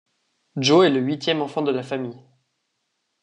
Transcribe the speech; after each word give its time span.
Joe 0.55 0.81
est 0.87 0.89
le 0.89 0.99
huitième 0.99 1.43
enfant 1.43 1.61
de 1.61 1.69
la 1.69 1.83
famille. 1.83 2.17